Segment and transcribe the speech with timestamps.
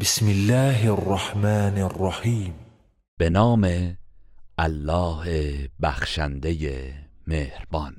[0.00, 2.54] بسم الله الرحمن الرحیم
[3.20, 3.96] به نام
[4.60, 5.24] الله
[5.80, 6.92] بخشنده
[7.26, 7.94] مهربان.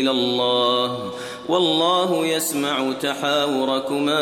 [0.00, 1.12] إلى الله.
[1.48, 4.20] والله يسمع تحاوركما.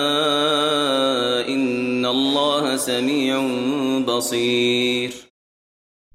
[1.49, 3.43] إن الله سميع
[4.07, 5.28] بصير.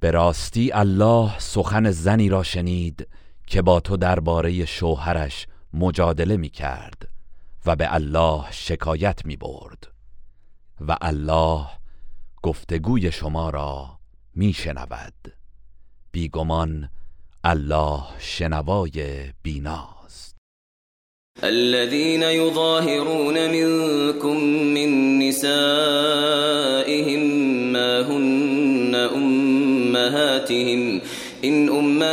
[0.04, 3.08] به راستی الله سخن زنی را شنید
[3.48, 7.08] که با تو درباره شوهرش مجادله می کرد
[7.66, 9.88] و به الله شکایت می برد
[10.88, 11.66] و الله
[12.42, 14.00] گفتگوی شما را
[14.36, 15.14] می شنود.
[16.12, 16.90] بیگمان
[17.44, 20.36] الله شنوای بیناست.
[21.44, 24.38] الذين يظاهرون منكم
[24.74, 26.44] من نسائهم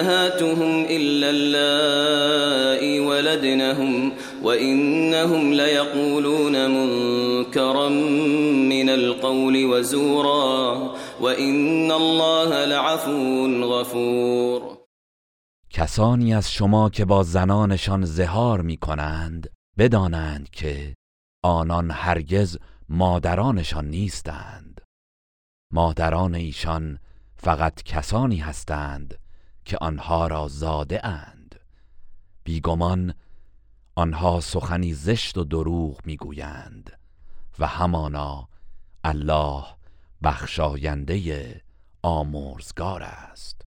[0.00, 7.88] أمهاتهم إلا اللائي ولدنهم وإنهم ليقولون منكرا
[8.68, 14.78] من القول وزورا وإن الله لعفو غفور.
[15.70, 20.94] کسانی از شما که با زنانشان زهار می کنند بدانند که
[21.42, 24.80] آنان هرگز مادرانشان نیستند.
[25.72, 26.98] مادران ایشان
[27.36, 29.14] فقط کسانی هستند
[29.64, 31.60] که آنها را زاده اند.
[32.44, 33.14] بیگمان
[33.94, 36.98] آنها سخنی زشت و دروغ می‌گویند
[37.58, 38.48] و همانا
[39.04, 39.64] الله
[40.22, 41.60] بخشاینده
[42.02, 43.60] آمرزگار است.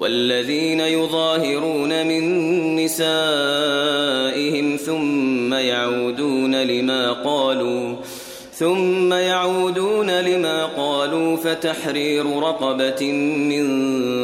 [0.00, 7.96] والذين يظاهرون من نسائهم ثم يعودون لما قالوا
[8.52, 10.59] ثم يعودون لما
[11.44, 13.12] فتحرير رقبة
[13.50, 13.66] من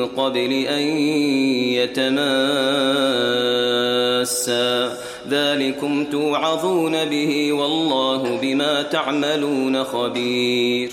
[0.06, 0.82] قبل أن
[1.78, 2.76] يتماسا.
[5.28, 10.92] ذلكم توعظون به والله بما تعملون خبير.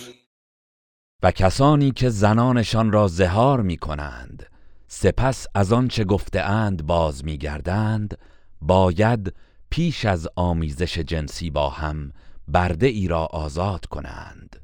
[1.24, 4.46] و کسانی که زنانشان را زهار می کنند
[4.88, 8.18] سپس از آنچه گفته اند باز می گردند
[8.62, 9.34] باید
[9.70, 12.12] پیش از آمیزش جنسی با هم
[12.48, 14.60] برده ای را آزاد کنند.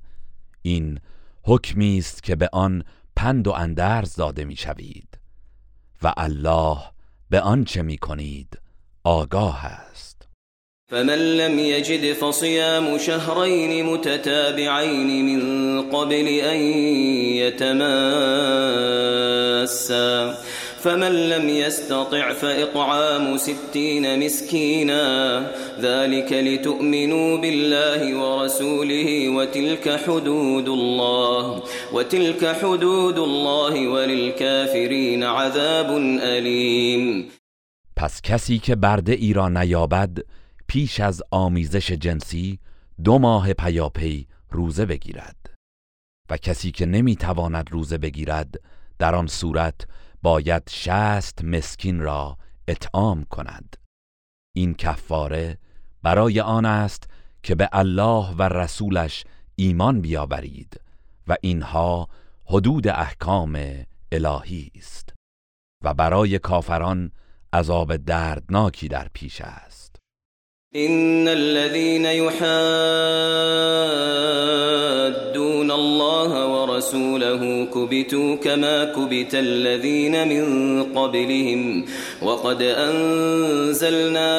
[0.61, 0.99] این
[1.49, 2.83] حکمی است که به آن
[3.15, 5.17] پند و اندرز داده می شوید
[6.03, 6.77] و الله
[7.29, 8.59] به آنچه می کنید
[9.03, 10.27] آگاه است.
[10.91, 15.41] فمن لم يجد فصيام شهرين متتابعين من
[15.89, 16.59] قبل أن
[17.41, 17.79] يتماسا
[20.83, 25.39] فمن لم يستطع فإطعام ستين مسكينا.
[25.81, 31.63] ذلك لتؤمنوا بالله ورسوله وتلك حدود الله
[31.93, 37.25] وتلك حدود الله وللكافرين عذاب أليم.
[37.95, 40.17] پس کسی که برده ای را نیابد
[40.67, 42.59] پیش از آمیزش جنسی
[43.03, 45.35] دو ماه پیاپی روزه بگیرد.
[46.29, 48.55] و کسی که نمی‌تواند روزه بگیرد
[48.99, 49.75] در آن صورت
[50.21, 52.37] باید شست مسکین را
[52.67, 53.77] اطعام کند.
[54.55, 55.57] این کفاره
[56.03, 57.09] برای آن است
[57.43, 59.23] که به الله و رسولش
[59.55, 60.81] ایمان بیاورید
[61.27, 62.07] و اینها
[62.45, 63.59] حدود احکام
[64.11, 65.13] الهی است
[65.83, 67.11] و برای کافران
[67.53, 69.95] عذاب دردناکی در پیش است.
[70.75, 72.05] إن الذين
[75.69, 81.85] يحادون الله ورسوله كبتوا كما كبت الذين من قبلهم
[82.21, 84.31] وقد أنزلنا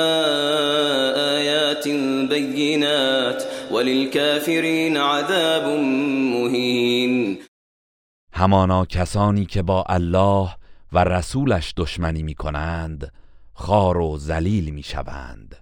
[1.36, 1.88] آيات
[2.28, 5.66] بينات وللكافرين عذاب
[6.34, 7.38] مهين.
[8.32, 10.48] همانا کسانی که با الله
[10.92, 13.12] و رسولش دشمنی می کنند
[13.54, 15.56] خار و ذلیل می شوند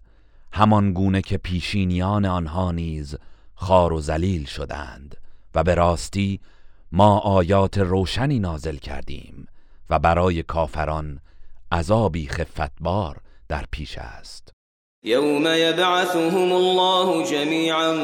[0.52, 3.16] همان گونه که پیشینیان آنها نیز
[3.54, 5.27] خار و ذلیل شدند.
[5.58, 6.40] و به راستی
[6.92, 9.46] ما آیات روشنی نازل کردیم
[9.90, 11.20] و برای کافران
[11.72, 13.16] عذابی خفتبار
[13.48, 14.52] در پیش است.
[15.04, 17.94] يوم يبعثهم الله جميعا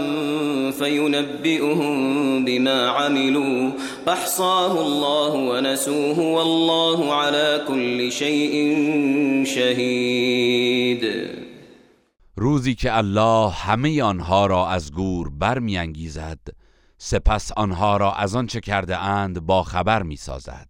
[0.71, 3.73] فينبئهم بما عملوا
[4.07, 8.75] احصاه الله ونسوه والله على كل شيء
[9.45, 11.05] شهید.
[12.37, 16.64] روزی که الله همه آنها را از گور برمیانگیزد
[17.07, 20.69] سپس آنها را از آنچه کرده اند با خبر می‌سازد.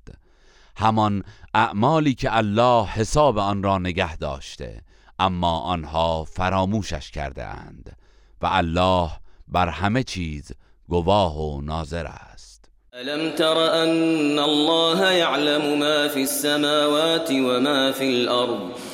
[0.77, 1.23] همان
[1.55, 4.81] اعمالی که الله حساب آن را نگه داشته
[5.19, 7.97] اما آنها فراموشش کرده اند
[8.43, 9.11] و الله
[9.49, 10.53] بر همه چیز
[10.89, 12.65] گواه و ناظر است.
[12.95, 18.94] ألم تر أن الله يعلم ما في السماوات وما في الأرض؟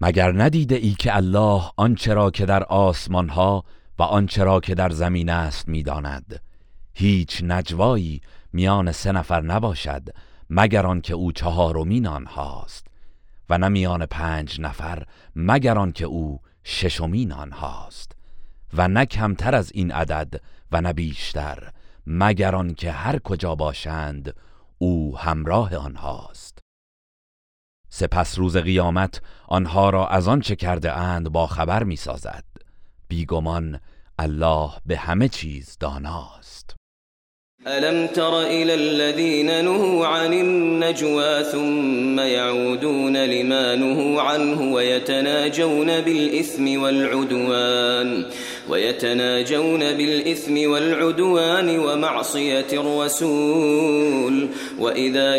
[0.00, 3.64] مگر ندیده ای که الله آنچه را که در آسمان ها
[3.98, 6.40] و آنچه را که در زمین است می‌داند؟
[6.94, 8.20] هیچ نجوایی
[8.52, 10.02] میان سه نفر نباشد
[10.50, 12.86] مگر آنکه او چهارمین آنهاست
[13.50, 15.02] و نه میان پنج نفر
[15.36, 18.12] مگر آنکه او ششمین آنهاست
[18.74, 20.40] و نه کمتر از این عدد
[20.72, 21.70] و نه بیشتر
[22.06, 24.34] مگر آنکه هر کجا باشند
[24.78, 26.63] او همراه آنهاست.
[27.96, 32.44] سپس روز قیامت آنها را از آنچه کرده اند با خبر می سازد
[33.08, 33.80] بیگمان
[34.18, 36.74] الله به همه چیز داناست.
[37.66, 48.24] ألم تر إلى الذين نهوا عن النجوى ثم يعودون لما نهوا عنه ويتناجون بالإثم والعدوان
[48.68, 54.48] ويتناجون بالإثم والعدوان ومعصية الرسول
[54.78, 55.38] وإذا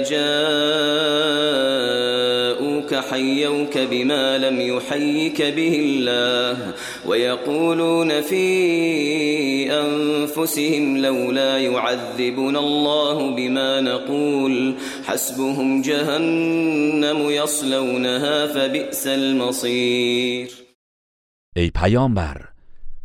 [2.91, 6.73] جاءوك حيوك بما لم يحيك به الله
[7.05, 20.49] ويقولون في أنفسهم لولا يعذبنا الله بما نقول حسبهم جهنم يصلونها فبئس المصير.
[21.55, 22.41] ای پیامبر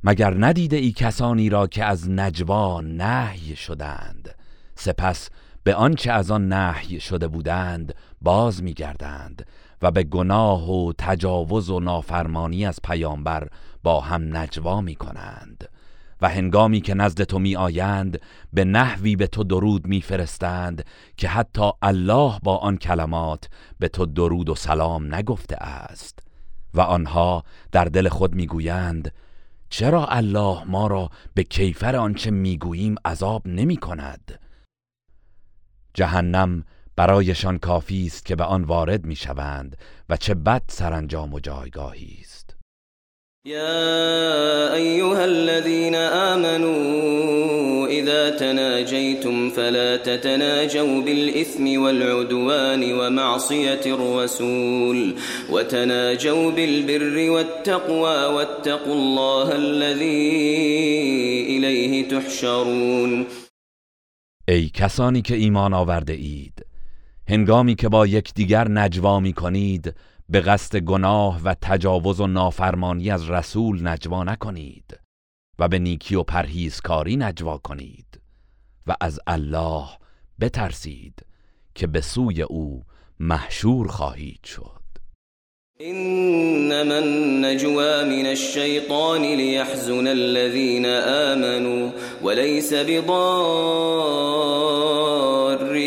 [0.05, 4.35] مگر ندیده ای کسانی را که از نجوا نهی شدند؟
[4.75, 5.29] سپس
[5.65, 9.47] به آنچه از آن نهی شده بودند باز میگردند.
[9.83, 13.49] و به گناه و تجاوز و نافرمانی از پیامبر
[13.83, 15.69] با هم نجوا می کنند
[16.23, 18.21] و هنگامی که نزد تو می آیند
[18.53, 20.85] به نحوی به تو درود می فرستند
[21.17, 23.49] که حتی الله با آن کلمات
[23.79, 26.19] به تو درود و سلام نگفته است.
[26.75, 29.13] و آنها در دل خود می گویند
[29.69, 34.41] چرا الله ما را به کیفر آنچه می‌گوییم عذاب نمی کند
[35.95, 36.65] جهنم
[37.01, 39.77] برایشان کافی است که به آن وارد می شوند
[40.09, 42.57] و چه بد سرانجام و جایگاهی است.
[43.45, 45.95] يا أيها الذين
[46.35, 55.15] آمنوا إذا تناجيتم فلا تتناجوا بالإثم والعدوان ومعصية الرسول
[55.51, 60.37] وتناجوا بالبر والتقوى واتقوا الله الذي
[61.49, 63.27] إليه تحشرون.
[64.49, 66.70] ای کسانی که ایمان آورده اید
[67.31, 69.95] هنگامی که با یکدیگر نجوا می کنید
[70.29, 75.01] به قصد گناه و تجاوز و نافرمانی از رسول نجوا نکنید
[75.59, 78.21] و به نیکی و پرهیزکاری نجوا کنید
[78.87, 79.85] و از الله
[80.41, 81.27] بترسید
[81.75, 82.83] که به سوی او
[83.21, 84.81] محشور خواهید شد.
[85.81, 91.91] إنما النجوى من الشيطان ليحزن الذين آمنوا
[92.23, 92.75] وليس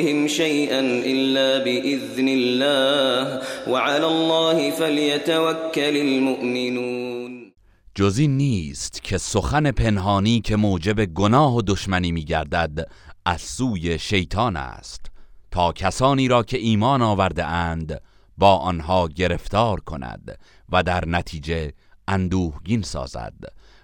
[0.04, 3.42] بضارهم شيئا إلا بإذن الله.
[3.68, 7.54] وعلى الله فليتوكل المؤمنون.
[7.95, 12.88] جزی نیست که سخن پنهانی که موجب گناه و دشمنی میگردد
[13.26, 15.06] از سوی شیطان است.
[15.52, 18.02] تا کسانی را که ایمان آورده اند
[18.38, 20.38] با آنها گرفتار کند
[20.69, 21.74] و در نتیجه
[22.07, 23.33] اندوهگین سازد.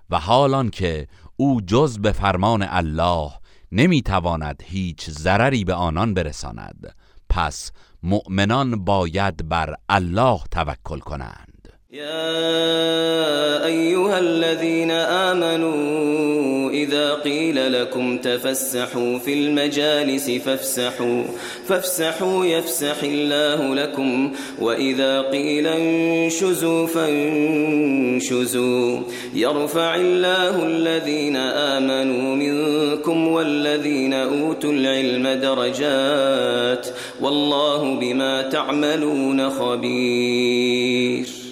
[0.10, 3.32] و حالان که او جز به فرمان الله
[3.72, 6.96] نمی‌تواند هیچ ضرری به آنان برساند.
[7.30, 7.72] پس
[8.04, 11.49] مؤمنان باید بر الله توکل کنند.
[11.94, 21.24] يا أيها الذين آمنوا إذا قيل لكم تفسحوا في المجالس فافسحوا
[21.68, 24.32] فافسحوا يفسح الله لكم
[24.62, 29.00] وإذا قيل انشزوا فانشزوا.
[29.34, 36.88] يرفع الله الذين آمنوا منكم والذين أوتوا العلم درجات
[37.22, 41.49] والله بما تعملون خبير.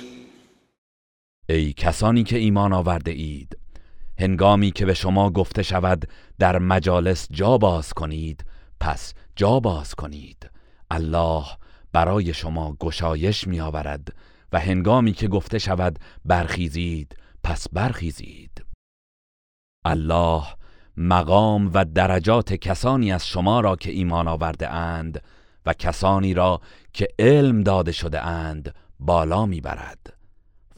[1.49, 3.57] ای کسانی که ایمان آورده اید
[4.19, 6.07] هنگامی که به شما گفته شود
[6.39, 8.45] در مجالس جا باز کنید
[8.79, 10.49] پس جا باز کنید.
[10.91, 11.43] الله
[11.93, 14.15] برای شما گشایش می آورد
[14.51, 18.65] و هنگامی که گفته شود برخیزید پس برخیزید.
[19.85, 20.43] الله
[20.97, 25.23] مقام و درجات کسانی از شما را که ایمان آورده اند
[25.65, 26.61] و کسانی را
[26.93, 30.16] که علم داده شده اند بالا می‌برد.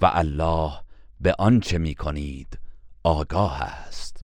[0.01, 0.72] و الله
[1.20, 2.60] به آنچه می‌کنید
[3.03, 4.22] آگاه است.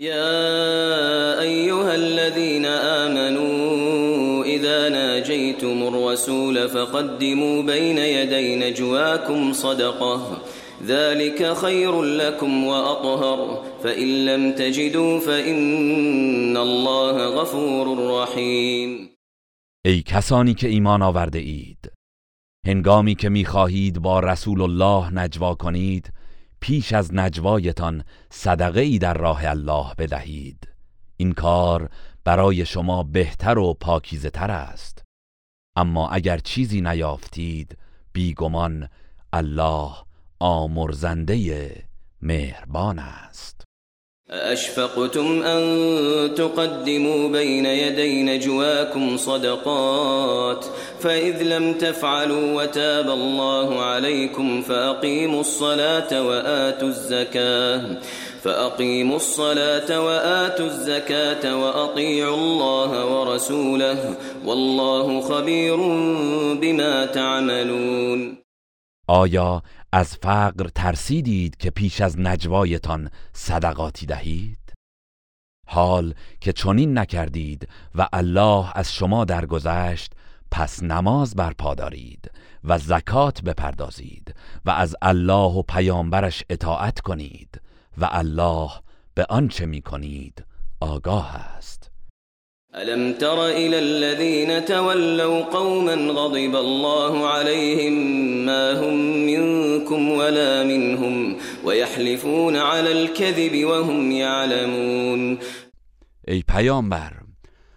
[0.00, 10.42] یا ایها الذين آمنوا اذا ناجيتم الرسول فقدموا بين يدي نجواكم صدقه
[10.86, 19.10] ذلك خير لكم وأطهر فإن لم تجدوا فإن الله غفور رحیم.
[19.86, 21.93] ای کسانی که ایمان آورده اید
[22.66, 26.12] هنگامی که می‌خواهید با رسول الله نجوا کنید
[26.60, 30.68] پیش از نجوایتان صدقه ای در راه الله بدهید.
[31.16, 31.90] این کار
[32.24, 35.02] برای شما بهتر و پاکیزه تر است.
[35.76, 37.78] اما اگر چیزی نیافتید
[38.12, 38.88] بیگمان
[39.32, 39.90] الله
[40.38, 41.70] آمرزنده
[42.22, 43.64] مهربان است.
[44.30, 50.66] اشفقتم ان تقدموا بين يدي نجواكم صدقات
[51.04, 58.00] فإذ لم تفعلوا وتاب الله عليكم فأقيموا الصلاة وآتوا الزكاة.
[58.42, 64.16] فأقيموا الصلاة وآتوا الزكاة وأطيعوا الله ورسوله.
[64.44, 65.76] والله خبير
[66.60, 68.36] بما تعملون.
[69.08, 74.58] آیا از فقر ترسیدید که پیش از نجوایتان صدقاتی دهید؟
[75.66, 80.12] حال که چنین نکردید و الله از شما درگذشت
[80.50, 82.30] پس نماز برپا دارید
[82.64, 84.34] و زکات بپردازید
[84.64, 87.60] و از الله و پیامبرش اطاعت کنید
[87.98, 88.70] و الله
[89.14, 90.44] به آنچه می کنید
[90.80, 91.90] آگاه است.
[92.74, 97.92] ألم تر إلى الذين تولوا قوما غضب الله عليهم
[98.44, 98.94] ما هم
[99.26, 105.38] منكم ولا منهم ويحلفون على الكذب وهم يعلمون.
[106.28, 107.23] ای پیامبر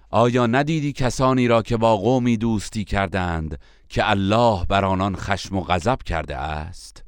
[0.10, 3.60] آیا ندیدی کسانی را که با قومی دوستی کردند
[3.90, 7.04] که الله بر آنان خشم و غضب کرده است؟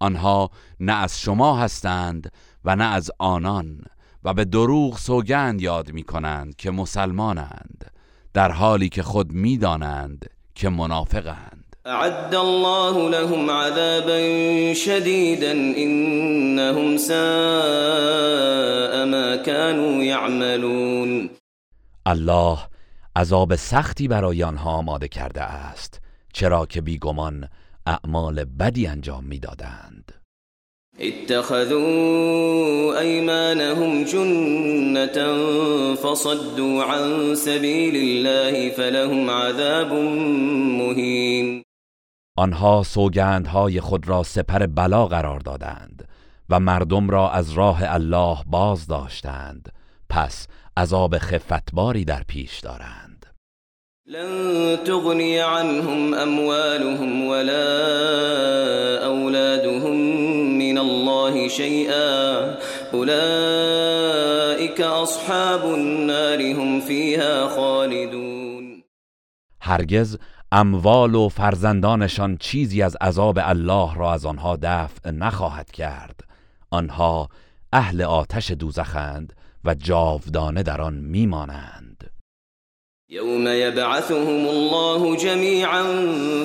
[0.00, 2.32] آنها نه از شما هستند
[2.64, 3.80] و نه از آنان
[4.24, 7.90] و به دروغ سوگند یاد می کنند که مسلمانند
[8.34, 11.76] در حالی که خود می‌دانند که منافقند.
[11.84, 17.14] اعد الله لهم عذابا شديدا انهم ساء
[19.04, 21.30] ما كانوا يعملون.
[22.06, 22.58] الله
[23.16, 26.00] عذاب سختی برای آنها آماده کرده است
[26.32, 27.48] چرا که بیگمان
[27.86, 30.12] اعمال بدی انجام می‌دادند.
[30.98, 31.80] اتخذوا
[32.98, 35.44] ايمانهم جنة
[35.94, 39.92] فصدوا عن سبيل الله فلهم عذاب
[40.78, 41.62] مهين.
[42.36, 46.08] آنها سوگندهای خود را سپر بلا قرار دادند
[46.50, 49.72] و مردم را از راه الله باز داشتند
[50.12, 53.26] پس عذاب خفتباری در پیش دارند.
[54.06, 57.66] لن تغنی عنهم اموالهم ولا
[59.06, 62.54] اولادهم الله شيئا
[62.92, 68.82] اولئك اصحاب النار هم فيها خالدون.
[69.60, 70.18] هرگز
[70.52, 76.20] اموال و فرزندانشان چیزی از عذاب الله را از آنها دفع نخواهد کرد.
[76.70, 77.28] آنها
[77.72, 79.32] اهل آتش دوزخند
[79.64, 82.10] و جاودانه در آن میمانند.
[83.12, 85.82] يوم يبعثهم الله جميعا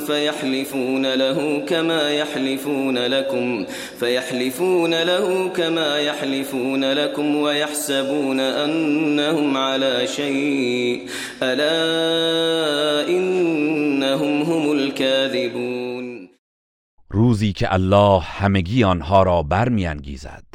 [0.08, 3.66] فيحلفون له كما يحلفون لكم
[4.00, 11.10] فيحلفون له كما يحلفون لكم ويحسبون انهم على شيء
[11.42, 16.30] الا انهم هم الكاذبون
[17.12, 20.46] روزی که الله همگی آنها را برمیانگیزد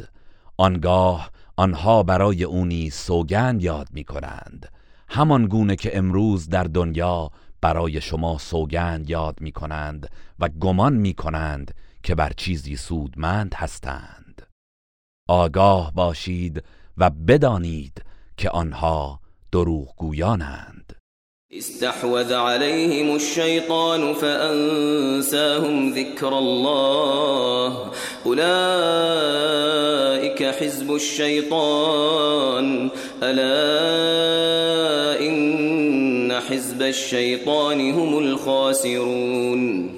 [0.57, 4.71] آنگاه آنها برای اونی سوگند یاد می کنند
[5.09, 7.31] همان گونه که امروز در دنیا
[7.61, 14.47] برای شما سوگند یاد می کنند و گمان می کنند که بر چیزی سودمند هستند.
[15.29, 16.63] آگاه باشید
[16.97, 18.03] و بدانید
[18.37, 19.19] که آنها
[19.51, 20.95] دروغگویانند.
[21.57, 27.91] استحوذ عليهم الشيطان فأنساهم ذكر الله.
[28.25, 28.43] أولئك
[30.43, 32.89] حزب الشيطان.
[33.23, 39.89] ألا إن حزب الشيطان هم الخاسرون.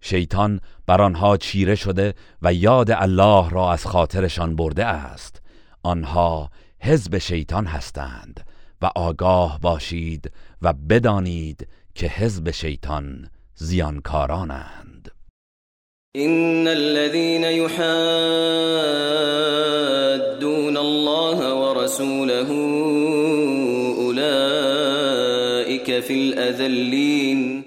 [0.00, 5.42] شیطان بر آنها چیره شده و یاد الله را از خاطرشان برده است.
[5.82, 6.50] آنها
[6.80, 8.53] حزب شیطان هستند.
[8.82, 10.30] و آگاه باشید
[10.62, 15.10] و بدانید که حزب شیطان زیانکارانند.
[16.16, 17.84] ان الذين يحادون
[20.76, 22.50] الله ورسوله
[23.98, 27.64] اولئك في الاذلين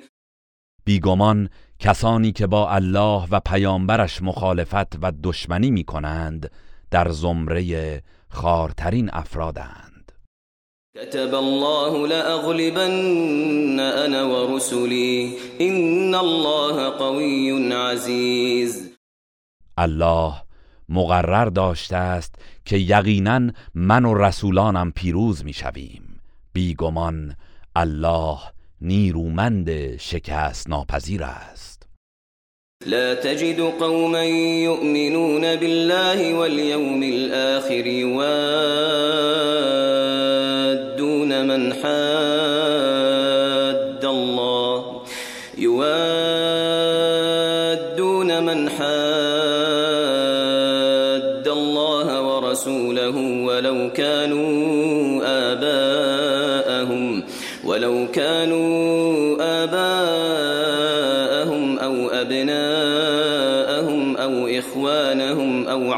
[0.86, 1.50] بیگمان
[1.80, 6.52] کسانی که با الله و پیامبرش مخالفت و دشمنی می کنند
[6.92, 9.97] در زمره خارترین افرادند.
[10.98, 15.32] كتب الله لأغلبن انا ورسلي.
[15.62, 18.90] ان الله قوي عزيز.
[19.78, 20.34] الله
[20.90, 22.36] مقرر داشته است
[22.66, 26.22] که یقینا من و رسولانم پیروز می‌شویم
[26.54, 27.36] بیگمان
[27.76, 28.38] الله
[28.82, 31.88] نیرومند شکست ناپذیر است.
[32.86, 34.24] لا تجد قوما
[34.64, 38.97] يؤمنون بالله واليوم الآخر يوادون
[41.58, 41.74] من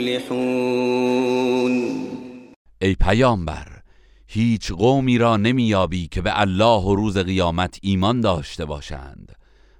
[0.00, 1.96] المفلحون
[2.82, 3.66] ای پیامبر
[4.26, 9.32] هیچ قومی را نمیابی که به الله و روز قیامت ایمان داشته باشند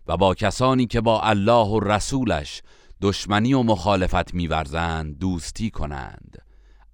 [0.06, 2.62] و با کسانی که با الله و رسولش
[3.02, 6.38] دشمنی و مخالفت میورزند دوستی کنند.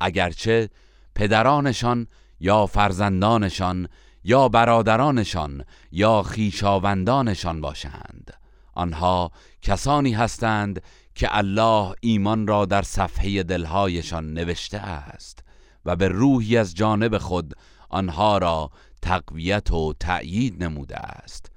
[0.01, 0.69] اگرچه
[1.15, 2.07] پدرانشان
[2.41, 3.89] یا فرزندانشان
[4.25, 8.35] یا برادرانشان یا خیشاوندانشان باشند.
[8.75, 9.31] آنها
[9.63, 10.83] کسانی هستند
[11.17, 15.45] که الله ایمان را در صفحه دلهایشان نوشته است
[15.85, 17.55] و به روحی از جانب خود
[17.91, 18.71] آنها را
[19.03, 21.51] تقویت و تأیید نموده است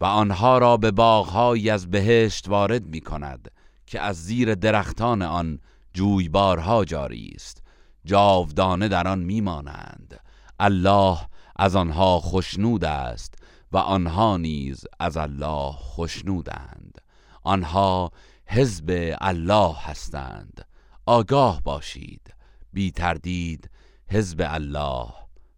[0.00, 3.50] و آنها را به باغهایی از بهشت وارد می کند
[3.86, 5.58] که از زیر درختان آن
[5.94, 7.62] جویبارها جاری است.
[8.04, 10.20] جاودانه در آن میمانند
[10.60, 11.18] الله
[11.56, 13.34] از آنها خشنود است
[13.72, 17.00] و آنها نیز از الله خشنودند.
[17.42, 18.12] آنها
[18.48, 20.66] حزب الله هستند.
[21.06, 22.34] آگاه باشید.
[22.72, 23.70] بی تردید
[24.10, 25.08] حزب الله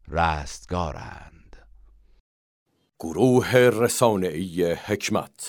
[0.09, 1.57] رستگارند.
[3.01, 5.41] گروه رسانه‌ای حکمت